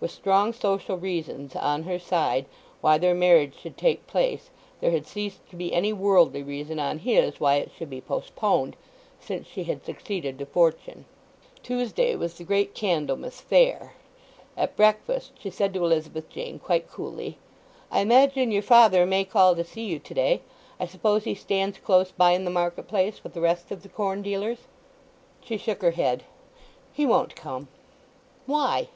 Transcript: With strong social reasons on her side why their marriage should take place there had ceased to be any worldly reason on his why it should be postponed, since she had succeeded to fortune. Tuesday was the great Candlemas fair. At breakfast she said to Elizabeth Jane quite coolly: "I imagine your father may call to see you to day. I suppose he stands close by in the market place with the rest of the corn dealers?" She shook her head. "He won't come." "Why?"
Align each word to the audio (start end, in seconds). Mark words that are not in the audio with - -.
With 0.00 0.10
strong 0.10 0.54
social 0.54 0.96
reasons 0.96 1.54
on 1.54 1.82
her 1.82 1.98
side 1.98 2.46
why 2.80 2.96
their 2.96 3.12
marriage 3.14 3.58
should 3.60 3.76
take 3.76 4.06
place 4.06 4.48
there 4.80 4.90
had 4.90 5.06
ceased 5.06 5.46
to 5.50 5.54
be 5.56 5.74
any 5.74 5.92
worldly 5.92 6.42
reason 6.42 6.78
on 6.78 7.00
his 7.00 7.38
why 7.40 7.56
it 7.56 7.70
should 7.76 7.90
be 7.90 8.00
postponed, 8.00 8.74
since 9.20 9.46
she 9.46 9.64
had 9.64 9.84
succeeded 9.84 10.38
to 10.38 10.46
fortune. 10.46 11.04
Tuesday 11.62 12.16
was 12.16 12.38
the 12.38 12.42
great 12.42 12.74
Candlemas 12.74 13.42
fair. 13.42 13.92
At 14.56 14.76
breakfast 14.78 15.32
she 15.38 15.50
said 15.50 15.74
to 15.74 15.84
Elizabeth 15.84 16.30
Jane 16.30 16.58
quite 16.58 16.88
coolly: 16.90 17.36
"I 17.90 18.00
imagine 18.00 18.50
your 18.52 18.62
father 18.62 19.04
may 19.04 19.24
call 19.26 19.54
to 19.56 19.62
see 19.62 19.84
you 19.84 19.98
to 19.98 20.14
day. 20.14 20.40
I 20.80 20.86
suppose 20.86 21.24
he 21.24 21.34
stands 21.34 21.76
close 21.76 22.12
by 22.12 22.30
in 22.30 22.46
the 22.46 22.50
market 22.50 22.88
place 22.88 23.22
with 23.22 23.34
the 23.34 23.42
rest 23.42 23.70
of 23.70 23.82
the 23.82 23.90
corn 23.90 24.22
dealers?" 24.22 24.60
She 25.44 25.58
shook 25.58 25.82
her 25.82 25.90
head. 25.90 26.22
"He 26.94 27.04
won't 27.04 27.36
come." 27.36 27.68
"Why?" 28.46 28.88